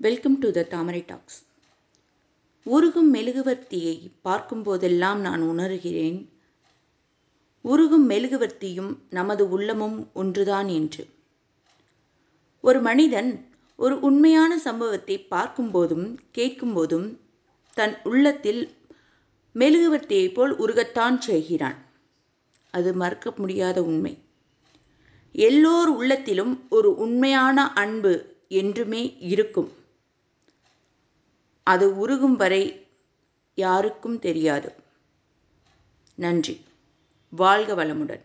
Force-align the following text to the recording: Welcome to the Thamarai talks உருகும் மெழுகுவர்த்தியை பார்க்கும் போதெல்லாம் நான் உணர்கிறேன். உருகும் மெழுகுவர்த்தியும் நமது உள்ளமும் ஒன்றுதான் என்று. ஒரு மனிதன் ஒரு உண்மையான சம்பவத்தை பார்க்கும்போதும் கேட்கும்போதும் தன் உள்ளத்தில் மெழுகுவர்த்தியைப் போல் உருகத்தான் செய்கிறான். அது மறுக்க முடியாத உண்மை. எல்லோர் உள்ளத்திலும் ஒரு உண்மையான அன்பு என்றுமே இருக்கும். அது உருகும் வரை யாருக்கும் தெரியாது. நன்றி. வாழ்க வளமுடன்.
Welcome 0.00 0.38
to 0.38 0.50
the 0.50 0.62
Thamarai 0.62 1.04
talks 1.06 1.42
உருகும் 2.62 3.14
மெழுகுவர்த்தியை 3.14 4.10
பார்க்கும் 4.22 4.62
போதெல்லாம் 4.62 5.20
நான் 5.20 5.42
உணர்கிறேன். 5.42 6.28
உருகும் 7.62 8.10
மெழுகுவர்த்தியும் 8.10 8.98
நமது 9.10 9.48
உள்ளமும் 9.48 10.10
ஒன்றுதான் 10.12 10.68
என்று. 10.68 11.08
ஒரு 12.60 12.80
மனிதன் 12.80 13.48
ஒரு 13.76 14.00
உண்மையான 14.00 14.58
சம்பவத்தை 14.58 15.26
பார்க்கும்போதும் 15.30 16.16
கேட்கும்போதும் 16.34 17.18
தன் 17.74 17.96
உள்ளத்தில் 18.04 18.72
மெழுகுவர்த்தியைப் 19.54 20.34
போல் 20.34 20.58
உருகத்தான் 20.58 21.18
செய்கிறான். 21.18 21.76
அது 22.70 22.94
மறுக்க 22.94 23.34
முடியாத 23.36 23.82
உண்மை. 23.82 24.18
எல்லோர் 25.32 25.88
உள்ளத்திலும் 25.88 26.66
ஒரு 26.70 26.94
உண்மையான 26.94 27.72
அன்பு 27.72 28.36
என்றுமே 28.48 29.16
இருக்கும். 29.18 29.77
அது 31.68 31.86
உருகும் 31.98 32.36
வரை 32.36 32.62
யாருக்கும் 33.58 34.18
தெரியாது. 34.18 34.70
நன்றி. 36.14 36.54
வாழ்க 37.32 37.74
வளமுடன். 37.74 38.24